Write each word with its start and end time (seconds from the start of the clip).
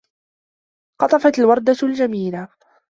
قَطَفْتُ 1.01 1.39
الْوردةَ 1.39 1.73
الْجَمِيلَةَ. 1.83 2.47